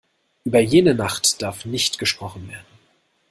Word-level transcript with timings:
Über 0.45 0.59
jene 0.59 0.95
Nacht 0.95 1.43
darf 1.43 1.63
nicht 1.63 1.99
gesprochen 1.99 2.49
werden. 2.49 2.65